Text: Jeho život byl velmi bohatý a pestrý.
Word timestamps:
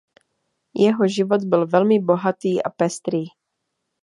Jeho 0.75 1.07
život 1.07 1.43
byl 1.43 1.67
velmi 1.67 1.99
bohatý 1.99 2.63
a 2.63 2.69
pestrý. 2.69 3.23